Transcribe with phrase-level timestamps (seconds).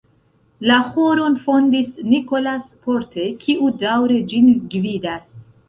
[0.69, 5.33] La ĥoron fondis "Nicolas Porte", kiu daŭre ĝin gvidas.